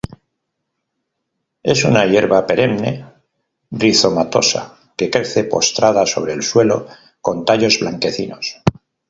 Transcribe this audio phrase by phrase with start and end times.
[1.73, 2.93] Es una hierba perenne,
[3.83, 4.63] rizomatosa,
[4.97, 6.87] que crece postrada sobre el suelo,
[7.21, 8.63] con tallos blanquecinos.